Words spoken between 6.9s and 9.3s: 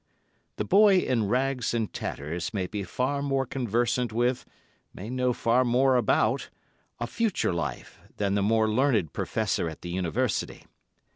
future life than the more learned